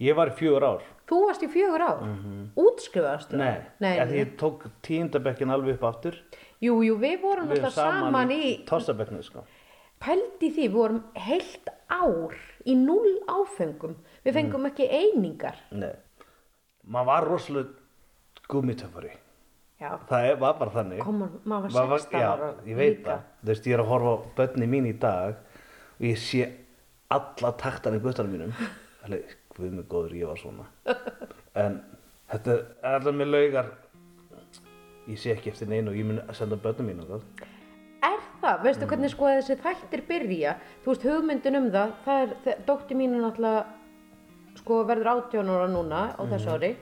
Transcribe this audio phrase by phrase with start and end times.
[0.00, 0.82] Ég var í fjögur ár.
[1.08, 2.00] Þú varst í fjögur ár?
[2.02, 2.48] Mm -hmm.
[2.62, 3.36] Útskrifaðastu?
[3.36, 6.14] Nei, Nei, en ég tók tíundabekkin alveg upp aftur.
[6.60, 9.44] Jú, jú, við vorum alltaf saman, í, tossabekkinu, sko.
[10.00, 12.34] pældi því, við vorum heilt ár
[12.66, 13.94] í null áfengum.
[14.24, 14.66] Við fengum Mm.
[14.66, 15.54] ekki einingar.
[15.72, 15.92] Nei.
[16.88, 17.68] Maður var rosalega
[18.48, 19.10] gummitöfari.
[19.80, 20.98] Já, Það er- var bara þannig.
[21.00, 23.10] Kom, maður var Maður 16 já, ára ég veit líka.
[23.10, 23.20] það.
[23.44, 25.34] Þú veist, ég er að horfa á börni mín í dag
[26.00, 26.52] og ég sé
[27.10, 28.52] alla taktan í guttanum mínum.
[29.04, 29.24] Alveg,
[29.56, 30.66] guð mig góður, ég var svona.
[31.56, 31.78] En
[32.30, 32.52] þetta
[32.84, 33.68] er allar með laugar.
[35.08, 37.22] Ég sé ekki eftir neinu og ég mun að senda börnum mín og það.
[38.06, 38.58] Er það?
[38.66, 38.90] Veistu Mm.
[38.90, 40.56] hvernig sko þessi þættir byrja?
[40.84, 43.64] Þú veist, hugmyndin um það, það er, þe- dóttir mín er náttúrulega,
[44.60, 46.30] sko, verður 18 ára núna á Mhm.
[46.32, 46.76] þessu ári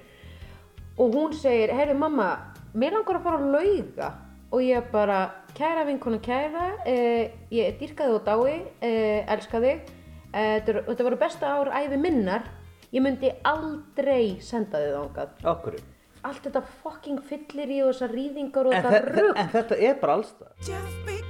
[0.99, 2.29] og hún segir, heyrðu mamma,
[2.75, 4.13] mér langar að fara að lauga
[4.53, 9.81] og ég bara, kæra vinkona kæra, eh, ég dýrkaði og dái, eh, elska þig,
[10.33, 12.43] eh, þetta voru besta ár æfi minnar,
[12.95, 15.37] ég myndi aldrei senda þig þangað.
[15.55, 15.79] Okkur.
[16.25, 19.37] Allt þetta fucking fyllir í og þessar rýðingar og þetta þe rugg.
[19.43, 21.24] en þetta er bara allstað.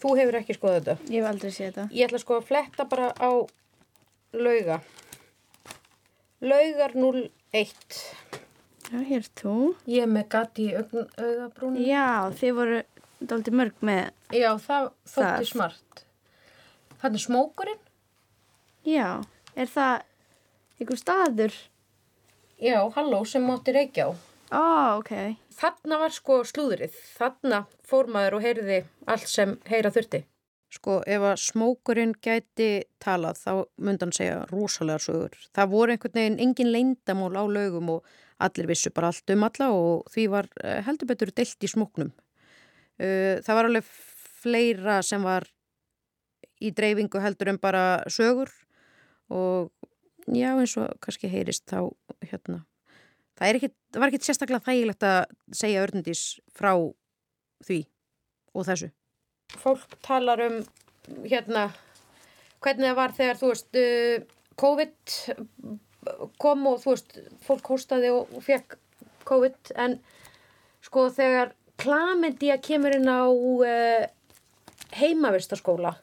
[0.00, 1.12] Þú hefur ekki skoðað þetta.
[1.12, 1.84] Ég hef aldrei séð þetta.
[1.92, 3.30] Ég ætla sko að fletta bara á
[4.32, 4.78] lauga.
[6.40, 7.98] Laugar 01.
[8.90, 9.56] Já, hér er þú.
[9.86, 11.84] Ég er með gati í augn, augabrúni.
[11.86, 12.06] Já,
[12.40, 12.78] þið voru
[13.20, 16.02] dálítið mörg með, Já, það þótti smart.
[17.02, 17.82] Þannig smókurinn.
[18.88, 19.20] já,
[19.56, 20.02] er það
[20.80, 21.54] einhver staður?
[22.60, 24.29] Já, halló, sem mátti reykja á.
[24.50, 25.12] Ó, ok.
[25.54, 26.94] Þarna var sko slúðrið.
[27.14, 28.78] Þarna fór maður og heyrði
[29.10, 30.24] allt sem heyra þurfti.
[30.70, 35.38] Sko, ef að smókurinn gæti talað, þá myndi hann segja rosalega sögur.
[35.54, 38.12] Það voru einhvern veginn engin leyndamál á laugum og
[38.42, 42.12] allir vissu bara allt um alla og því var eh, heldur betur deilt í smóknum.
[43.00, 43.90] Uh, Það var alveg
[44.42, 45.46] fleira sem var
[46.60, 48.50] í dreifingu heldur en bara sögur
[49.32, 49.70] og
[50.28, 51.88] já, eins og kannski heyrist þá
[52.28, 52.60] hérna
[53.40, 55.20] það, ekkit, það var ekkert sérstaklega þægilegt að
[55.56, 56.24] segja örnundís
[56.56, 56.72] frá
[57.66, 57.80] því
[58.54, 58.90] og þessu.
[59.60, 60.58] Fólk talar um
[61.24, 61.70] hérna
[62.60, 64.26] hvernig það var þegar þú veist uh,
[64.60, 65.14] COVID
[66.40, 68.76] kom og þú veist fólk hóstaði og, fekk
[69.28, 69.98] COVID en
[70.84, 74.04] sko þegar klamendía kemur inn á uh,
[74.96, 75.94] heimavistaskóla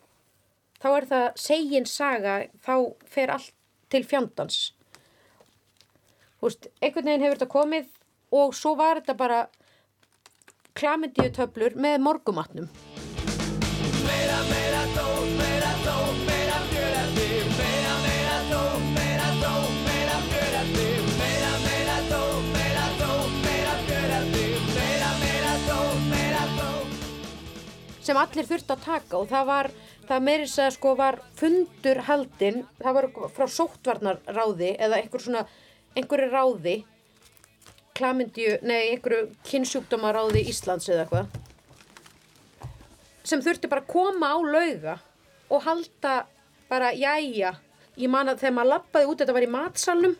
[0.81, 2.73] þá er það segin saga þá
[3.09, 3.53] fer allt
[3.91, 4.71] til fjandans
[6.41, 7.89] veist, einhvern veginn hefur þetta komið
[8.37, 9.41] og svo var þetta bara
[10.77, 12.69] klamendíu töflur með morgumatnum
[28.07, 29.67] sem allir þurfti að taka og það var,
[30.07, 35.41] það meiri að sko var fundur haldinn, það var frá sóttvarnarráði eða einhver svona,
[35.97, 36.77] einhverju ráði
[37.97, 41.45] klamindju, nei, einhverju kynnsjúkdómaráði Íslands eða eitthvað
[43.27, 44.97] sem þurfti bara að koma á lauga
[45.51, 46.15] og halda
[46.69, 47.55] bara, jæja.
[47.97, 50.17] Ég man að þegar maður labbaði út, þetta var í matsalnum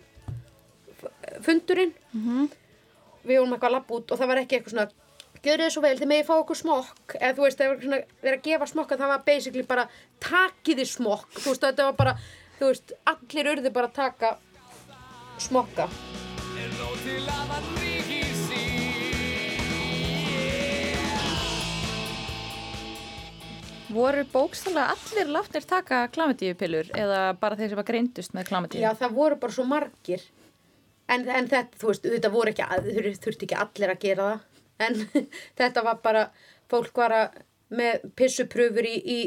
[1.45, 1.94] fundurinn.
[3.27, 4.88] Við vorum eitthvað að labba út og það var ekki eitthvað svona
[5.44, 7.15] gjörðu þið svo vel, þið megið fá okkur smokk.
[7.19, 9.88] Eða þú veist, það var svona verið að gefa smokk það var basically bara
[10.23, 11.29] takiði smokk.
[11.38, 12.15] Þú veist, þetta var bara,
[12.57, 14.33] þú veist allir urðu bara að taka
[15.41, 15.87] smokka.
[23.87, 28.81] Voru bókstaflega allir láttir taka klamidíupillur eða bara þeir sem var greindust með klamidíu?
[28.83, 30.25] Já, það voru bara svo margir.
[31.07, 34.61] En, en þetta, þú veist, þetta voru ekki þur, þurfti ekki allir að gera það.
[34.85, 35.25] En
[35.61, 36.23] þetta var bara
[36.69, 37.41] fólk var að
[37.77, 39.19] með pissupröfur í, í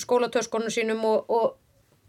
[0.00, 1.54] skólatöskonum sínum og, og,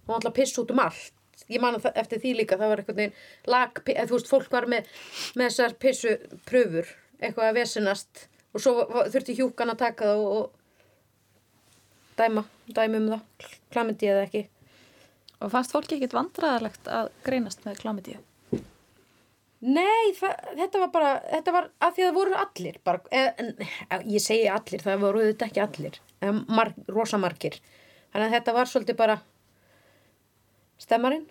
[0.08, 1.19] og alltaf piss út um allt
[1.50, 4.70] ég man eftir því líka, það var einhvern veginn lag, eða þú veist, fólk var
[4.70, 4.92] með,
[5.36, 8.76] með þessar pissupröfur eitthvað að vesenast og svo
[9.14, 14.48] þurfti hjúkan að taka það og, og dæma, dæma um það klamindi eða ekki
[15.40, 18.20] Og fannst fólki ekkit vandræðalegt að greinast með klamidíu?
[19.60, 23.32] Nei, það, þetta var bara, þetta var að því að það voru allir, bara, eh,
[23.44, 27.60] en, eh, ég segi allir, það voru þetta ekki allir, eh, mar, rosa margir.
[28.12, 29.18] Þannig að þetta var svolítið bara
[30.80, 31.28] stemmarinn.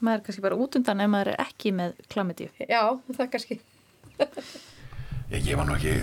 [0.00, 2.48] Maður er kannski bara út undan ef maður er ekki með klamidíu.
[2.64, 2.82] Já,
[3.12, 3.60] það kannski.
[5.30, 5.94] Ég, ég var nú ekki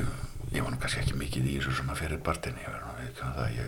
[0.53, 3.15] ég var nú kannski ekki mikið í þessu svona fyrir bartinni, ég var nú ekki
[3.19, 3.67] það, ég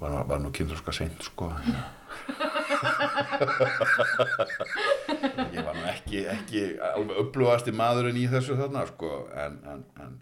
[0.00, 1.46] var, var nú kynþróska seint, sko.
[5.54, 6.60] ég var nú ekki, ekki
[6.90, 9.10] alveg upplúast maðurinn í þessu þarna, sko,
[9.44, 10.12] en, en, en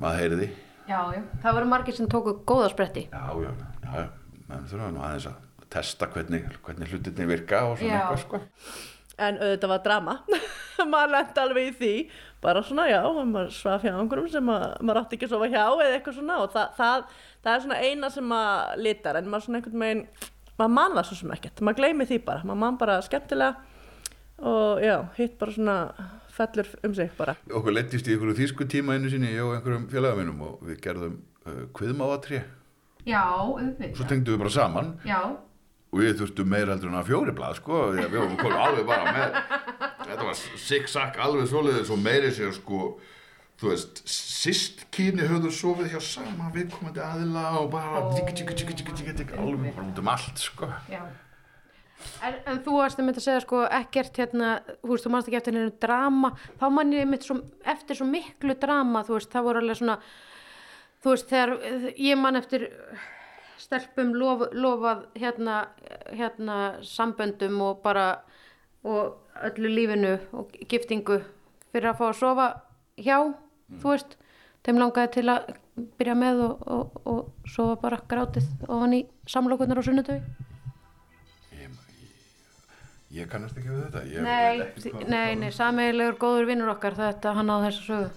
[0.00, 0.48] maður heyriði.
[0.88, 1.22] Já, já.
[1.44, 3.02] Það voru margir sem tóku góða spretti.
[3.12, 3.52] Já, já,
[3.84, 4.06] já, já,
[4.48, 5.36] menn þurfa nú aðeins að
[5.72, 8.02] testa hvernig, hvernig hlutinni virka og svona Já.
[8.02, 8.42] eitthvað, sko.
[9.22, 10.14] En auðvitað var drama.
[10.92, 11.92] maður lent alveg í því.
[12.42, 15.64] Bara svona, já, maður svaf hjá einhverjum sem að, maður átti ekki að sofa hjá
[15.66, 16.38] eða eitthvað svona.
[16.42, 17.04] Og það, það,
[17.44, 19.20] það er svona eina sem að litar.
[19.20, 20.02] En maður svona einhvern veginn,
[20.56, 21.62] maður man það svo sem ekkert.
[21.62, 22.46] Maður gleymi því bara.
[22.48, 23.68] Maður man bara skemmtilega.
[24.42, 25.76] Og já, hitt bara svona
[26.32, 27.36] fellur um sig bara.
[27.52, 31.20] Okkur lettist í einhverju þýsku tíma einu sinni, ég og einhverjum félagamínum og við gerðum
[31.46, 32.40] uh, kviðmáatri.
[33.06, 33.96] Já, auðvitað.
[33.98, 35.18] Svo tengdum við bara saman Já.
[35.92, 38.86] Og við þurftum meira heldur en að fjóri blað, sko, að við vorum komið alveg
[38.88, 39.34] bara með,
[40.06, 42.86] þetta var zigzag alveg svoleiðis og meiri sér, sko,
[43.60, 48.94] þú veist, sistkynni höfðu sofið hjá sama viðkomandi aðila og bara tík, tík, tík, tík,
[48.96, 50.70] tík, tík, alveg bara út um allt, sko.
[50.90, 51.04] Já.
[52.24, 55.28] En, en þú varst að mynda að segja sko ekkert hérna, þú veist, þú mannst
[55.28, 57.36] ekki eftir henni drama, þá mann ég mitt svo,
[57.68, 59.98] eftir svo miklu drama, þú veist, það voru alveg svona,
[61.04, 61.54] þú veist, þegar
[62.08, 62.66] ég mann eftir
[63.62, 65.56] stelpum lof, lofað hérna,
[66.10, 68.22] hérna samböndum og bara,
[68.84, 71.20] og öllu lífinu og giftingu
[71.72, 72.46] fyrir að fá að sofa
[73.00, 73.18] hjá,
[73.80, 74.16] þú veist,
[74.66, 75.52] þeim langaði til að
[75.98, 80.48] byrja með og, og, og sofa bara grátið ofan í samlokunar á sunnudöfi.
[83.12, 84.02] Ég kannast ekki við þetta.
[84.08, 88.08] Ég Nei, ekki nei, nei, sameigilegur góður vinnur okkar þetta hann á þessu sögu.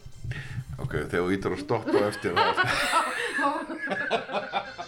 [0.80, 2.56] Ok, þegar þú ítur að stoppa eftir það.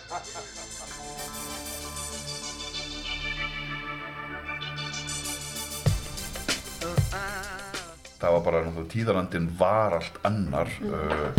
[8.17, 10.71] Það var bara tíðarandinn var allt annar.
[10.81, 11.29] Uh,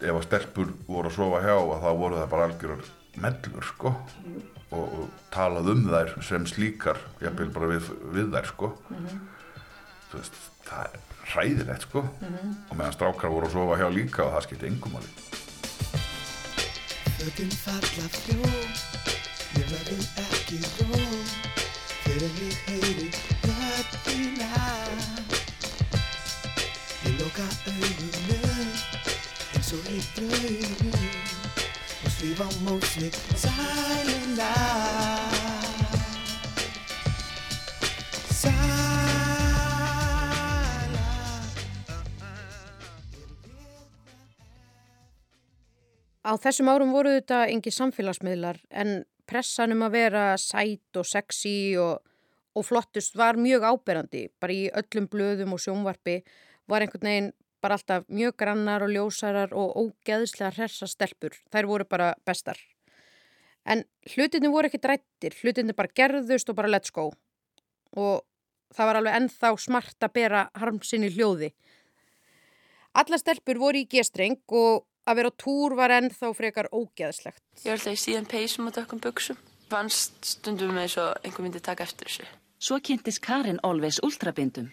[0.00, 2.90] ef að stelpur voru að sofa hjá að þá voru það bara algjörar
[3.22, 3.92] mellur, sko.
[4.66, 8.72] Og, og talað um þær sem slíkar, jafnvel bara við, við þær, sko.
[10.10, 11.00] Þú veist, það er
[11.32, 12.04] hræðilegt, sko.
[12.26, 15.12] Og meðan strákar voru að sofa hjá líka og það skipti engum máli.
[17.16, 18.40] Fötin falla frjó
[19.56, 21.05] Mér verður ekki ró
[32.64, 34.52] mótni sæluna
[38.30, 38.86] Sæla
[46.26, 51.76] Á þessum árum voru þetta engi samfélagsmiðlar en pressan um að vera sæt og sexy
[51.78, 52.02] og,
[52.58, 54.24] og flottust var mjög áberandi.
[54.42, 56.16] Bara í öllum blöðum og sjónvarpi
[56.66, 57.30] var einhvern veginn
[57.66, 61.34] bara alltaf mjög grannar og ljósarar og ógeðslega hressa stelpur.
[61.50, 62.58] Þær voru bara bestar.
[63.66, 63.82] En
[64.12, 67.10] hlutinni voru ekki drættir, hlutinni bara gerðust og bara let's go.
[67.98, 68.22] Og
[68.74, 71.50] það var alveg ennþá smart að bera harmsinn í hljóði.
[72.96, 77.42] Alla stelpur voru í gestreng og að vera á túr var ennþá frekar ógeðslegt.
[77.64, 79.42] Ég var alltaf í síðan peysum og dökkum buksum.
[79.66, 82.30] Fannst stundum eins og einhver myndi taka eftir þessu.
[82.62, 84.70] Svo kynntist Karin Olves últrabindum.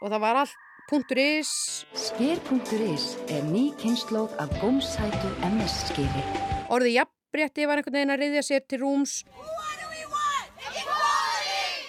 [0.00, 0.56] Og það var allt
[0.90, 1.50] .is,
[1.94, 6.22] Sker.is er ný kynnslóð af gómsætu MS-skeri.
[6.66, 9.12] orðið jafnbrétti var einhvern veginn að riðja sér til rúms.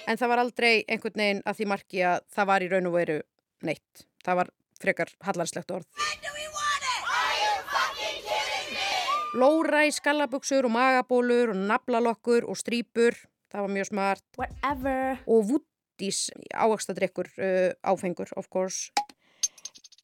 [0.05, 2.93] En það var aldrei einhvern veginn að því marki að það var í raun og
[2.93, 3.17] veru
[3.65, 4.05] neitt.
[4.25, 5.89] Það var frekar hallarslegt orð.
[9.33, 13.17] Lóra í skallabuxur og magabólur og naflalokkur og strípur.
[13.49, 14.25] Það var mjög smart.
[14.37, 15.17] Whatever.
[15.25, 15.70] og vúttís
[16.09, 18.91] ávaxtadrykkur uh, áfengur, of course.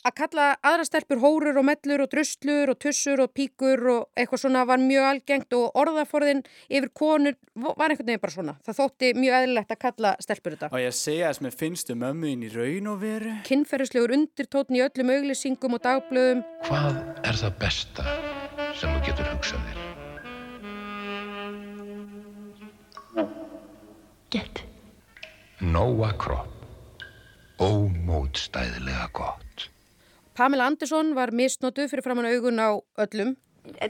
[0.08, 4.42] Að kalla aðra stelpur hórur og mellur og druslur og tussur og píkur og eitthvað
[4.46, 8.54] svona var mjög algengt og orðaforðin yfir konur var einhvern veginn bara svona.
[8.64, 10.70] Það þótti mjög eðlilegt að kalla stelpur þetta.
[10.72, 13.34] Og ég segja að sem finnst um mömmu inn í raun og veru.
[13.50, 16.46] Kinnferðislegur undirtótn í öllum auglýsingum og dagblöðum.
[16.70, 18.08] Hvað er það besta
[18.78, 19.86] sem þú getur hugsað þér?
[24.32, 24.67] Get.
[25.62, 26.48] Nóa kropp.
[27.58, 29.70] Ómótstæðilega gott.
[30.38, 33.32] Pamela Andersson var misnotuð fyrir framann augun á öllum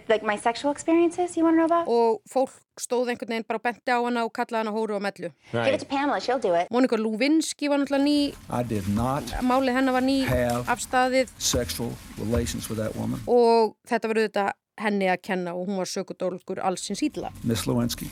[0.08, 1.88] Like my sexual experiences, you want to know about?
[1.88, 5.04] og fólk stóð einhvern veginn bara og benti á hana og kallaði hana hóru og
[5.04, 5.30] mellu.
[5.52, 6.72] Give it to Pamela, she'll do it.
[6.72, 10.64] Monika Lewinsky var náttúrulega ný, I did not málið hennar var ný Have.
[10.72, 15.78] afstæðið sexual relations with that woman, og þetta var auðvitað henni að kenna og hún
[15.84, 17.30] var sökudólkur allsins ítla.
[17.44, 18.08] Miss Lewinsky.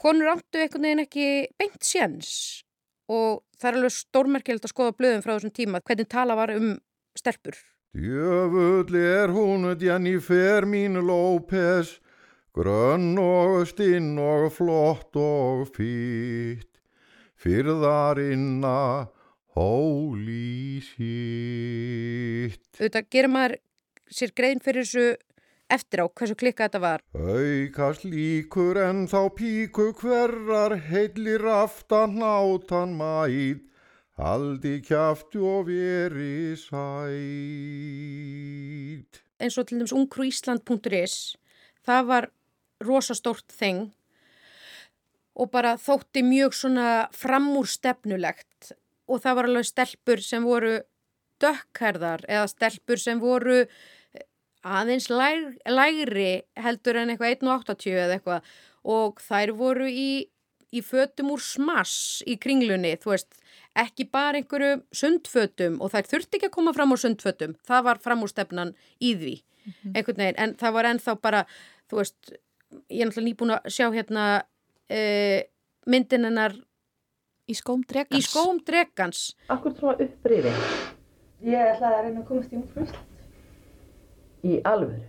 [0.00, 1.28] Konur áttu einhvern veginn ekki
[1.60, 2.64] beint séns
[3.08, 6.70] og það er alveg stórmerkilegt að skoða blöðum frá þessum tíma hvernig tala var um
[7.18, 7.56] stelpur.
[7.96, 11.98] Djöfull er hún Jennifer mín López,
[12.54, 16.68] grönn og stinn og flott og fýtt,
[17.40, 19.08] fyrðarinna
[19.56, 22.68] hóli sitt.
[22.78, 23.56] auðvitað gerir maður
[24.12, 25.06] sér grein fyrir þessu
[25.70, 27.00] eftir á hversu klikka þetta var.
[27.14, 33.60] Aukast líkur en þá píku hverrar heillir aftan nátan mæð,
[34.18, 37.08] haldi kjaftu og veri sæt.
[39.38, 41.14] eins og til dæmis ungruísland.is
[41.86, 42.24] það var
[42.82, 43.92] rosastórt þeng
[45.38, 48.72] og bara þótti mjög svona framúrstefnulegt.
[49.08, 50.80] Og það var alveg stelpur sem voru
[51.40, 53.62] dökkhærðar eða stelpur sem voru
[54.66, 58.50] aðeins læg, lægri heldur en eitthvað 1.80 eða eitthvað
[58.88, 60.26] og þær voru í,
[60.74, 63.40] í fötum úr smass í kringlunni, þú veist,
[63.78, 68.02] ekki bara einhverju sundfötum og þær þurfti ekki að koma fram á sundfötum, það var
[68.04, 69.34] framúrstefnan í því,
[69.94, 71.44] einhvern veginn, en það var ennþá bara,
[71.90, 72.32] þú veist,
[72.88, 75.38] ég er náttúrulega nýbúin að sjá hérna uh,
[75.88, 76.58] myndin hennar
[77.48, 78.18] Í skóm dregans.
[78.18, 79.20] Í skóm dregans.
[79.48, 80.50] Akkur svona upprifi?
[81.48, 83.07] Ég ætlaði að reyna að komast í Ísland.
[84.46, 85.06] Í alvöru?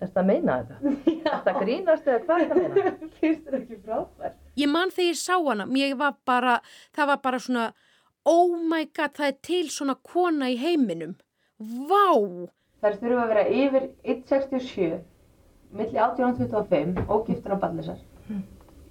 [0.00, 0.78] Er þetta að meina þetta?
[0.90, 2.92] Er þetta grínast eða hvað er þetta að meina?
[3.20, 4.34] Finnst þér ekki frábær?
[4.60, 6.58] Ég man þegar ég sá hana, ég var bara,
[6.96, 7.68] það var bara svona,
[8.28, 11.16] oh my god, það er til svona kona í heiminum.
[11.58, 12.10] Vá!
[12.84, 15.00] Þær þurfa að vera yfir 1,67,
[15.78, 18.02] milli 1825 og giftur á ballisar.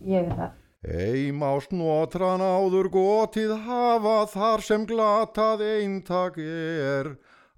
[0.08, 0.60] Ég er það.
[0.84, 7.14] Eim á snotran áður gotið hafa þar sem glatað eintak er,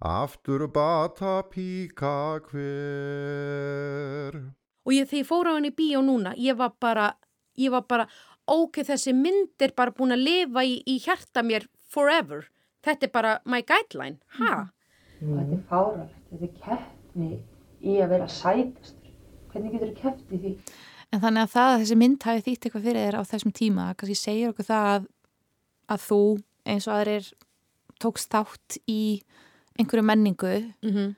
[0.05, 4.33] aftur bata píka hver.
[4.85, 7.07] Og ég, þegar ég fór á henni í bíó núna, ég var bara,
[7.57, 8.05] ég var bara,
[8.45, 12.45] ok, þessi mynd er bara búin að lifa í, í hjarta mér forever.
[12.85, 14.69] Þetta er bara my guideline, ha?
[15.23, 17.31] Og þetta er fáralegt, þetta er keppni
[17.81, 19.09] í að vera sætastur.
[19.53, 20.51] Hvernig getur þú keppt í því?
[21.13, 23.83] En þannig að það að þessi mynd hafi þýtt eitthvað fyrir þér á þessum tíma,
[23.95, 25.03] kannski segir okkur það að,
[25.95, 26.21] að þú
[26.65, 27.25] eins og aðrir
[28.03, 29.01] tókst þátt í
[29.79, 30.53] einhverju menningu
[30.83, 31.15] Mm -hmm.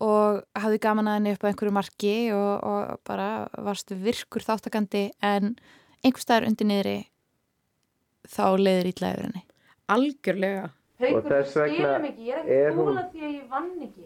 [0.00, 5.10] og hafði gaman að henni upp á einhverju marki og, og bara varstu virkur þáttakandi
[5.22, 5.56] en
[6.04, 7.06] einhver staðar undir niðri
[8.28, 9.42] þá leiðir ítla yfir henni.
[9.88, 10.70] Algjörlega.
[11.02, 13.48] Haukur, Og þess þú mig ekki, ég er er ekki hún- fúla því að ég
[13.50, 14.04] vann ekki.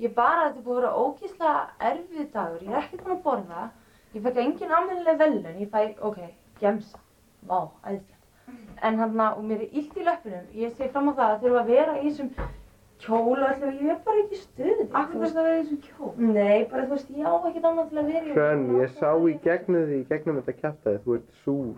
[0.00, 3.22] Ég bara, þetta er búið að vera ógíslega erfið dagur, ég er ekkert búin að
[3.22, 3.70] borða,
[4.14, 6.18] ég fekk engin almennileg velun, ég fæ, ok,
[6.60, 6.98] gemsa,
[7.48, 8.10] vá, æðislegt.
[8.82, 11.60] En hann og mér er illt í löpunum, ég segi fram á það að þurfa
[11.62, 12.30] að vera í þessum
[13.02, 14.86] kjól og alltaf, ég er bara ekki stuðið.
[15.00, 16.12] Akkur þarf að vera í þessum kjól?
[16.34, 18.34] Nei, bara þú veist, ég á ekkert annað til að vera í.
[18.36, 21.74] Hrönn, ég sá í gegnum því, í gegnum þetta kjæftæði, þú ert súr.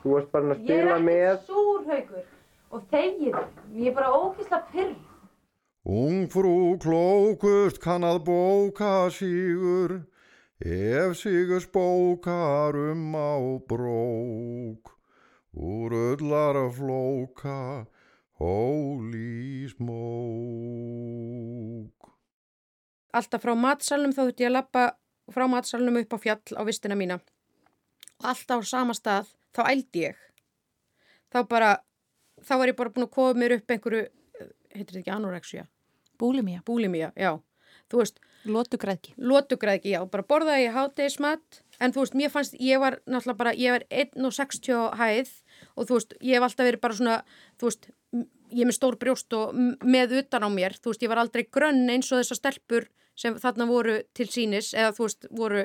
[0.00, 1.22] Þú varst bara að Ég er spila með.
[1.30, 2.24] ekkert súr, Haukur,
[2.70, 3.40] og þegið,
[3.80, 4.94] ég er bara ógíslega pyrr.
[5.90, 9.94] Ungfrú klókust kann að bóka sígur,
[10.60, 13.32] ef sigur spókar um á
[13.68, 14.92] brók,
[15.56, 17.86] úr öllar flóka,
[18.40, 19.92] hóli smók.
[23.12, 24.82] Alltaf frá matsalnum þá þurfti ég að lappa
[25.34, 27.16] frá matsalnum upp á fjall á vistina mína.
[28.20, 30.16] Og alltaf á sama stað þá ældi ég.
[31.30, 31.70] Þá bara,
[32.42, 35.64] þá var ég bara búin að koma mér upp einhverju, eh, heitir þetta ekki anorexia?
[36.18, 36.60] Búlimía.
[36.66, 37.40] Búlimía, já.
[37.90, 38.20] Þú veist.
[38.46, 39.14] Lótugræðki.
[39.18, 40.00] Lótugræðki, já.
[40.10, 41.62] Bara borðaði ég hátegismat.
[41.80, 45.30] En þú veist, mér fannst, ég var náttúrulega bara, ég var 1,60 á hæð
[45.76, 47.16] og þú veist, ég hef alltaf verið bara svona,
[47.60, 47.90] þú veist,
[48.50, 49.54] ég er með stór brjóst og
[49.86, 52.88] með utan á mér, þú veist, ég var aldrei grönn eins og þessar stelpur
[53.20, 55.64] sem þarna voru til sínis eða þú veist, voru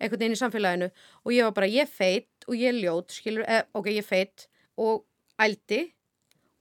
[0.00, 0.90] einhvern veginn í samfélaginu.
[1.24, 5.06] Og ég var bara, ég feitt og ég ljót, skilur, eh, ok, ég feitt og
[5.40, 5.92] ældi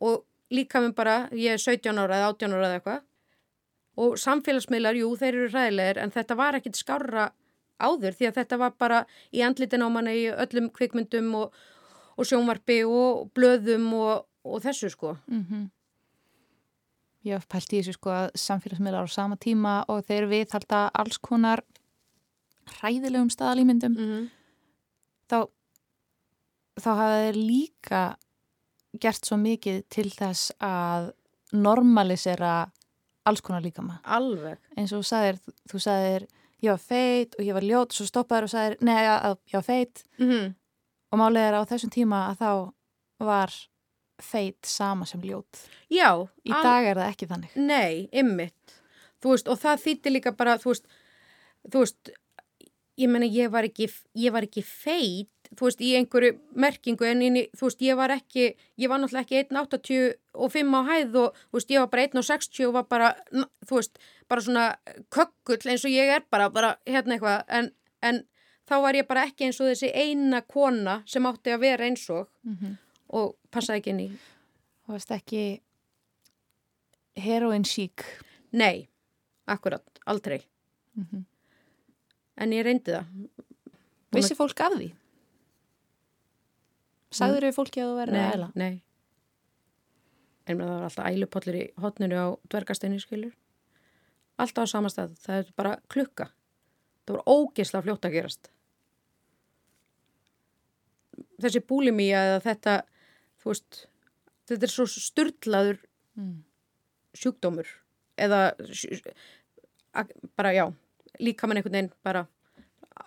[0.01, 3.01] og líka minn bara, ég er 17 ára eða 18 ára eða eitthvað.
[3.97, 7.29] Og samfélagsmiðlar, jú, þeir eru ræðilegir en þetta var ekkit skárra
[7.79, 11.55] áður því að þetta var bara í andlitin á manna í öllum kvikmyndum og,
[12.15, 15.71] og sjónvarpi og blöðum og, og þessu sko Mm
[17.25, 21.17] Ég hef pælt í þessu sko að samfélagsmiðlar á sama tíma og þeir viðhalda alls
[21.17, 21.63] konar
[22.69, 24.27] hræðilegum staðalímyndum -hmm.
[25.25, 25.49] þá
[26.77, 28.03] þá hafa þeir líka
[29.01, 31.11] gert svo mikið til þess að
[31.55, 32.71] normalisera
[33.25, 33.99] alls konar líkama.
[34.03, 34.59] Alveg.
[34.77, 35.39] Eins og þú sagðir,
[35.71, 36.27] þú sagðir
[36.65, 39.67] ég var feit og ég var ljót, svo stoppaður og sagðir nei, að ég var
[39.67, 40.51] feit mm -hmm.
[41.11, 42.51] og málið er á þessum tíma að þá
[43.25, 43.53] var
[44.21, 45.65] feit sama sem ljót.
[45.91, 46.27] Já.
[46.43, 47.55] Í dag er það ekki þannig.
[47.55, 48.77] Nei, ymmit.
[49.23, 50.87] Þú veist, og það þýtti líka bara, þú veist,
[51.71, 52.11] þú veist,
[53.01, 57.23] ég menna ég var ekki, ég var ekki feit, þú veist, í einhverju merkingu en
[57.25, 58.45] inni, þú veist, ég var ekki
[58.81, 62.75] ég var náttúrulega ekki 1,85 á hæð og þú veist, ég var bara 1,60 og
[62.77, 63.11] var bara,
[63.67, 64.75] þú veist, bara svona
[65.13, 68.23] kökkull eins og ég er bara, bara hérna eitthvað, en, en
[68.69, 72.09] þá var ég bara ekki eins og þessi eina kona sem átti að vera eins
[72.09, 72.77] og Mhm.
[73.09, 74.09] og passaði ekki inn í
[74.85, 75.61] Þú veist ekki
[77.17, 78.03] heroin sík
[78.51, 78.87] Nei,
[79.47, 80.41] akkurat, aldrei
[80.95, 81.25] Mhm.
[82.37, 83.05] en ég reyndi það
[84.15, 84.93] Vissi fólk af því?
[87.15, 88.49] Sagður þau fólki að þú verður Nei, að æla?
[88.55, 88.81] nei
[90.47, 93.33] En það var alltaf ælupollir í hotninu á dvergasteinu skilur
[94.41, 95.15] Alltaf á sama stað.
[95.23, 96.29] Það er bara klukka.
[97.05, 98.49] Það var ógeðslega fljótt að gerast.
[101.41, 102.75] Þessi búlimía eða þetta
[103.43, 103.81] Þú veist
[104.45, 105.83] Þetta er svo styrlaður
[106.15, 106.45] Mm.
[107.11, 107.67] sjúkdómur.
[108.17, 108.55] Eða
[110.37, 110.73] bara já
[111.19, 112.21] líka mann einhvern veginn bara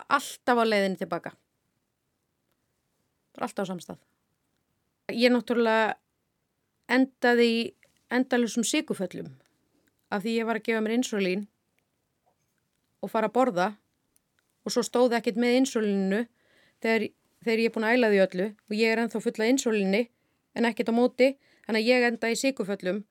[0.09, 1.31] alltaf á leiðinni tilbaka.
[3.41, 3.97] Alltaf á samstað
[5.13, 5.95] ég náttúrulega
[6.89, 7.61] endaði í
[8.13, 9.31] endalusum siguföllum
[10.09, 11.45] af því ég var að gefa mér insulín
[12.99, 13.67] og fara að borða
[14.65, 16.23] og svo stóði ekkert með insulínu
[16.83, 17.07] þegar,
[17.45, 20.03] þegar ég er búin að æla því öllu og ég er ennþá full af insulíni
[20.57, 21.29] en ekkert á móti
[21.67, 23.05] þannig að ég enda í siguföllum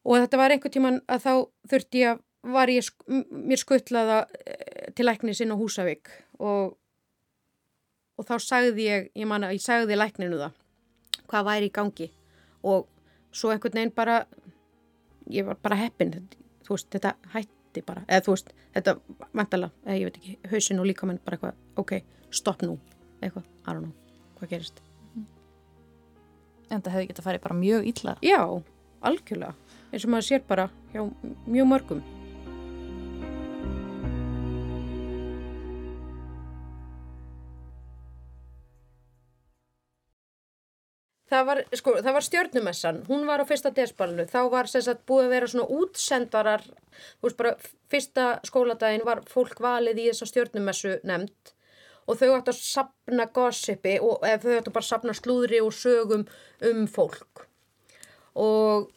[0.00, 1.32] og þetta var einhvern tíman að þá
[1.70, 4.22] þurfti ég að var ég, mér skuttlaða
[4.96, 6.08] til læknis inn á Húsavík
[6.40, 6.76] og,
[8.16, 10.54] og þá sagði ég, ég man að ég sagði lækninu það,
[11.28, 12.08] hvað væri í gangi.
[12.64, 12.88] Og
[13.32, 14.22] svo einhvern veginn bara,
[15.32, 16.12] ég var bara heppin,
[16.66, 18.96] þú veist, þetta hætti bara, eða þú veist, þetta
[19.36, 21.96] vantala, eða ég veit ekki, hausin og líka menn bara eitthvað, ok,
[22.34, 22.78] stopp nú,
[23.20, 24.82] eitthvað, I don't know, hvað gerist.
[26.70, 28.16] En það hefði getað farið bara mjög illa.
[28.22, 28.40] Já,
[29.10, 31.02] algjörlega, eins og maður sér bara hjá
[31.46, 32.02] mjög mörgum.
[41.30, 45.04] Það var, sko, það var stjörnumessan, hún var á fyrsta desbalinu, þá var sem sagt
[45.06, 46.64] búið að vera svona útsendarar,
[47.20, 47.52] þú veist bara,
[47.92, 51.52] fyrsta skóladaginn var fólk valið í þessa stjörnumessu nefnd
[52.10, 55.74] og þau ættu að sapna gossipi og eða þau ættu bara að sapna slúðri og
[55.76, 56.24] sögum
[56.66, 57.44] um fólk.
[58.34, 58.88] Og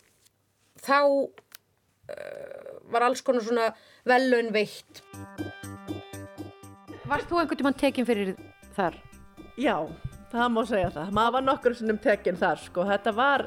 [0.82, 3.70] þá uh, var alls konar svona
[4.10, 5.04] velun veitt.
[7.06, 8.34] Varst þú einhvern tímann tekin fyrir
[8.74, 8.98] þar?
[9.60, 9.86] Já,
[10.34, 11.12] það má segja það.
[11.18, 12.86] Maður var nokkur sinnum tekinn þar, sko.
[12.90, 13.46] Þetta var,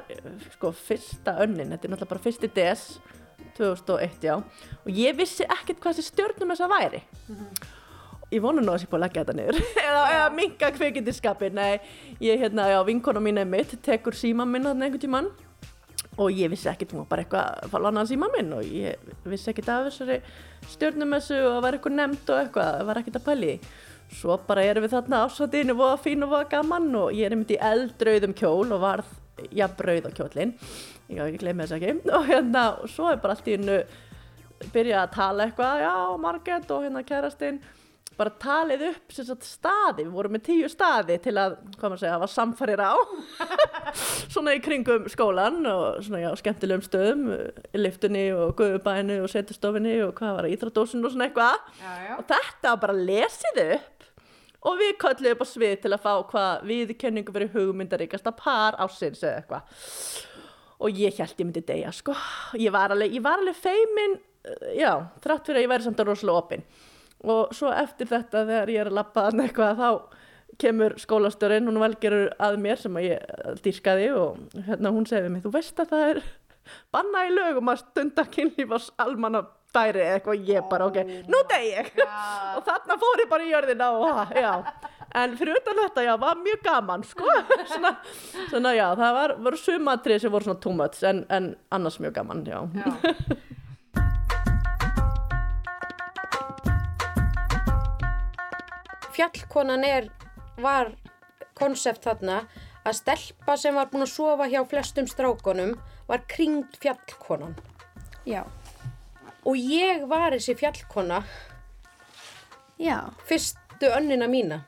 [0.55, 1.73] sko, fyrsta önnin.
[1.75, 2.85] Þetta er náttúrulega bara fyrsti DS
[3.57, 4.37] 2001, já.
[4.85, 7.03] Og ég vissi ekkert hvað þessi stjörnum þess að væri.
[8.35, 9.59] Ég vonu nú að ég búið að leggja þetta niður.
[9.87, 11.51] eða, eða minga kveikindisskapi.
[11.55, 11.73] Nei,
[12.23, 15.33] ég, hérna, já, vinkona mín er mitt, tekur síma minn þarna einhvern tímann.
[16.17, 19.11] Og ég vissi ekkert, hún var bara eitthvað að falla annað síma minn og ég
[19.29, 20.17] vissi ekkert af þessari
[20.73, 23.51] stjörnumessu og var eitthvað nefnd og eitthvað, var ekkert að pæli.
[24.15, 27.55] Svo bara erum við þarna ásatinu og fín og var gaman og ég er einmitt
[27.57, 29.15] í eldrauðum kjól og varð
[29.53, 30.55] jafnbrauð á kjólinn.
[31.11, 31.97] Ég hafa ekki gleymið þess ekki.
[32.19, 33.81] Og hérna, og svo er bara allt í hennu
[34.73, 37.59] byrjað að tala eitthvað, já, Marget og hérna kærastinn,
[38.17, 42.01] bara talið upp sem sagt staði, við vorum með tíu staði til að, hvað maður
[42.01, 42.95] segja, hafa samfærir á.
[44.33, 47.27] Svona í kringum skólan og svona já, skemmtilegum stöðum
[47.77, 51.69] liftunni og guðubæinu og setustofinni og hvað var það, íþradósin og svona eitthvað.
[52.17, 53.93] Og þetta var bara lesið upp
[54.67, 59.23] og við köllum upp á svið til að fá hvað viðkenningu fyrir hugmyndaríkasta par ásins
[59.23, 59.79] eða eitthvað.
[60.77, 62.17] Og ég held ég myndi deyja sko.
[62.61, 64.93] Ég var alveg, alveg feimin uh, já,
[65.25, 66.69] þrátt fyrir að ég væri samt að rosalega opinn
[67.27, 69.91] og svo eftir þetta þegar ég er að lappa þarna eitthvað þá
[70.61, 75.45] kemur skólastörinn, hún velgerur að mér sem að ég dýrkaði og hérna hún segði mig,
[75.45, 76.21] þú veist að það er
[76.95, 79.45] banna í lögum að stunda kynlífars almanna
[79.77, 81.91] bæri eða eitthvað ég bara, ok, nú deg ég.
[82.57, 84.53] og þarna fór ég bara í jörðina og já,
[85.23, 87.29] en fyrir utan þetta já, var mjög gaman, sko.
[87.73, 87.93] Svona,
[88.51, 92.19] svona já, það var, voru sumatrið sem voru svona too much, en, en annars mjög
[92.21, 92.61] gaman, já,
[99.17, 100.11] Fjallkonan er,
[100.61, 100.91] var
[101.57, 102.43] konsept þarna
[102.87, 105.73] að stelpa sem var búin að sofa hjá flestum strákonum
[106.07, 107.57] var kringd fjallkonan.
[108.29, 108.45] Já.
[109.47, 111.21] Og ég var þessi fjallkona
[112.83, 113.13] Já.
[113.29, 114.65] fyrstu önnina mína.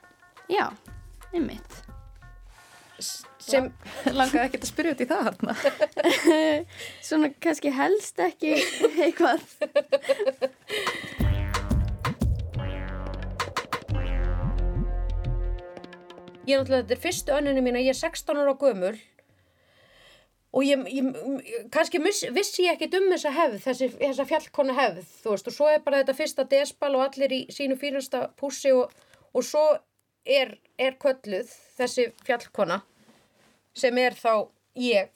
[0.49, 0.71] Já,
[1.33, 1.83] einmitt.
[2.99, 3.69] Sem
[4.07, 5.53] langaði ekkert að spyrja út í það hann.
[7.09, 8.55] Svona kannski helst ekki
[8.95, 9.43] eitthvað.
[16.49, 18.95] Ég náttúrulega, þetta er fyrstu önninu mína, ég er 16 ára gömul
[20.53, 25.35] og ég, ég kannski vissi ég ekkert um þessa hefð, þessi, þessa fjallkonu hefð, þú
[25.35, 28.95] veist, og svo er bara þetta fyrsta desbal og allir í sínu fínasta pússi og,
[29.37, 29.67] og svo
[30.25, 32.81] er, er kölluð þessi fjallkona
[33.79, 34.49] sem er þá
[34.81, 35.13] ég.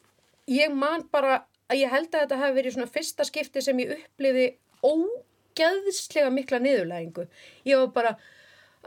[0.51, 3.97] Ég man bara að ég held að þetta hafi verið svona fyrsta skipti sem ég
[3.97, 4.47] upplifi
[4.85, 7.27] ógeðslega mikla niðurlægingu.
[7.69, 8.15] Ég var bara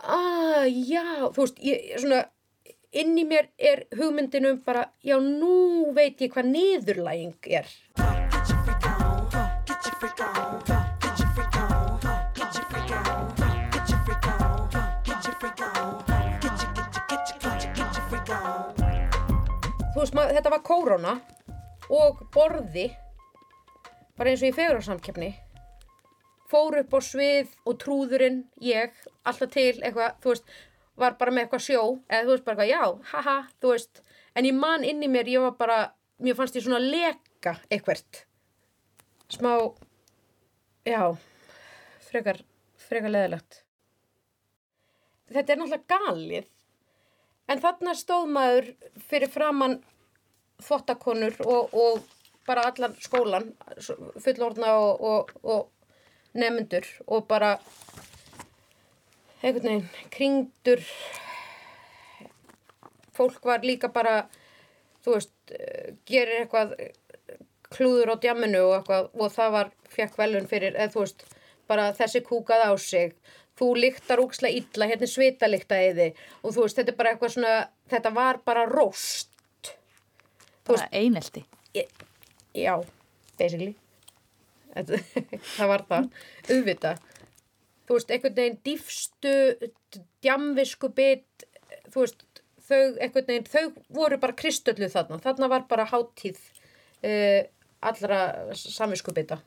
[0.06, 2.26] að já, þú veist, ég svona
[2.96, 7.68] inn í mér er hugmyndinum bara, já nú veit ég hvað niðurlæging er.
[19.96, 21.16] Þú veist, maður, þetta var kórona
[21.96, 22.90] og borði
[24.16, 25.34] bara eins og í fegurarsamkeppni
[26.52, 28.96] fór upp á svið og trúðurinn, ég,
[29.28, 30.56] alltaf til eitthvað, þú veist,
[31.00, 34.02] var bara með eitthvað sjó eða þú veist bara eitthvað, já, haha, þú veist.
[34.36, 35.82] En ég man inn í mér, ég var bara
[36.24, 38.26] mér fannst ég svona leka eitthvert.
[39.32, 39.54] Smá
[40.86, 41.02] já,
[42.10, 42.44] frekar
[42.86, 43.66] frekar leðilegt
[45.32, 46.50] þetta er náttúrulega galið.
[47.46, 48.70] En þarna stóð maður
[49.10, 49.80] fyrir framann
[50.66, 52.06] þvottakonur og, og
[52.48, 53.52] bara allan skólan
[54.24, 57.56] fullorðna og, og, og nefnendur og bara
[59.46, 60.82] einhvern veginn kringdur.
[63.16, 64.26] Fólk var líka bara
[65.06, 65.34] þú veist,
[66.10, 66.74] gerir eitthvað
[67.76, 71.26] klúður á djamminu og eitthvað og það var, fekk velun fyrir eða þú veist,
[71.70, 73.16] bara þessi kúkað á sig.
[73.56, 76.10] Þú lyktar úksla illa hérna svita lyktaðiði
[76.42, 77.56] og þú veist, þetta er bara eitthvað svona,
[77.94, 79.32] þetta var bara róst.
[80.66, 81.46] Bara einelti.
[82.56, 82.84] já,
[83.38, 83.76] basically.
[85.56, 86.08] Það var það.
[86.50, 87.04] Auðvitað
[87.86, 89.34] þú veist, einhvern veginn dýfstu
[90.26, 91.46] djamvisku bit
[91.94, 92.26] þú veist,
[92.66, 96.40] þau einhvern veginn, þau voru bara kristöllu þarna, þarna var bara hátíð
[97.06, 97.42] uh,
[97.86, 98.20] allra
[98.58, 99.40] samvisku bita.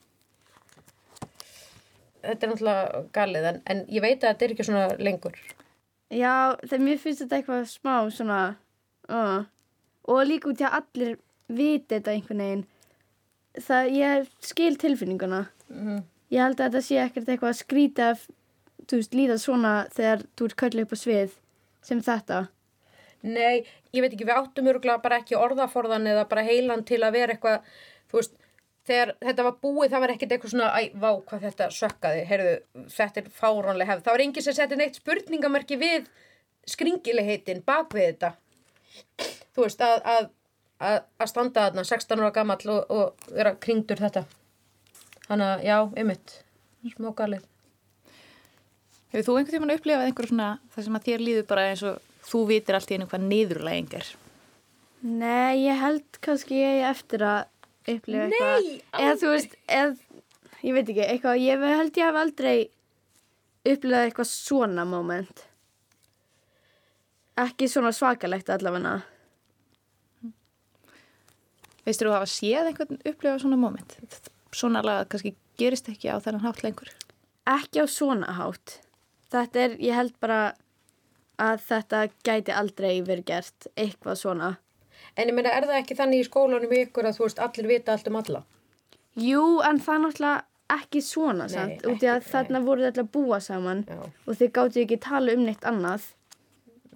[2.23, 5.39] Þetta er náttúrulega galið en, en ég veit að þetta er ekki svona lengur.
[6.09, 8.41] Já, þegar mér finnst þetta eitthvað smá svona
[9.13, 9.47] uh,
[10.09, 11.17] og líka út í að allir
[11.49, 12.67] viti þetta einhvern veginn.
[13.59, 15.45] Það, ég skil tilfinninguna.
[15.73, 16.07] Mhm.
[16.35, 18.13] Ég held að þetta sé ekkert eitthvað að skrýta
[18.89, 21.37] þú veist, líða svona þegar þú ert köllu upp á svið
[21.89, 22.47] sem þetta
[23.27, 27.17] Nei, ég veit ekki, við áttum örgulega bara ekki orðaforðan eða bara heilan til að
[27.17, 27.65] vera eitthvað,
[28.11, 28.37] þú veist,
[28.89, 32.55] þegar þetta var búið, það var ekkert eitthvað svona, æ, vá, hvað þetta sökkaði, heyrðu,
[32.95, 34.05] þetta er fáránlega hefð.
[34.07, 36.09] Það var enginn sem setti neitt spurningamerki við
[36.69, 38.33] skringiliheitin bak við þetta.
[39.57, 40.31] Þú veist, að, að,
[40.79, 44.25] að, að standa þarna 16 ára gamall og, og vera kringdur þetta.
[45.29, 46.35] Þannig að, já, einmitt,
[46.95, 47.45] smá galið.
[49.13, 52.01] Hefur þú einhvern tímann upplifað einhver svona það sem að þér líður bara eins og
[52.29, 54.11] þú vitir allt í einu hvað niðurlæging er?
[54.99, 57.47] Nei, ég held kannski ég eftir að
[57.89, 60.25] upplifa Nei, eitthvað eða þú veist, eða,
[60.65, 62.57] ég veit ekki eitthvað, ég held ég hef aldrei
[63.69, 65.45] upplifað eitthvað svona moment
[67.39, 68.99] ekki svona svakalegt allavega
[71.87, 73.95] Veistur þú hafa séð einhvern upplifa svona moment?
[74.55, 76.91] Svona alveg að kannski gerist ekki á þennan hátt lengur?
[77.49, 78.79] ekki á svona hátt
[79.33, 80.55] þetta er, ég held bara
[81.41, 84.51] að þetta gæti aldrei verið gert eitthvað svona
[85.19, 87.69] En ég meina, er það ekki þannig í skólanum í ykkur að þú veist, allir
[87.71, 88.41] vita allt um alla?
[89.19, 93.05] Jú, en það er náttúrulega ekki svona Nei, samt, út í að þarna voru þetta
[93.07, 94.01] að búa saman Já.
[94.05, 96.11] og þið gáttu ekki tala um neitt annað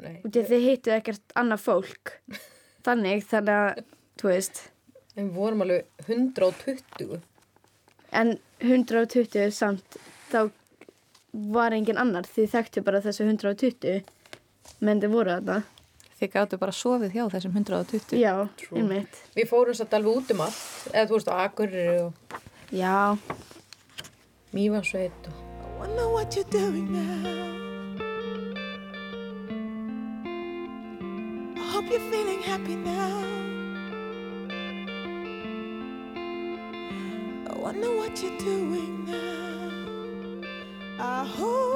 [0.02, 0.18] Nei.
[0.20, 2.14] út í að þið hittu ekkert annað fólk
[2.86, 3.82] þannig, þannig að,
[4.20, 4.62] þú veist
[5.16, 7.20] En við vorum alveg 120.
[8.12, 9.98] en 120 samt
[10.30, 10.50] þá
[11.32, 14.02] var engin annar þið þekktu bara þessu 120
[14.84, 15.62] menn þið voru þarna
[16.22, 18.12] Þið gáttu bara sofið hjá þessum 120?
[18.20, 18.46] Já,
[18.78, 20.60] einmitt Við fórum satt alveg út um allt,
[20.92, 22.38] eða þú veist á Akureyri og
[22.72, 23.18] Já,
[24.54, 25.40] Mývasveit og...
[25.80, 27.62] Wonder what you're doing now.
[31.56, 33.21] I hope you're feeling happy now.
[38.12, 40.46] What you're doing now.
[40.98, 41.71] I hope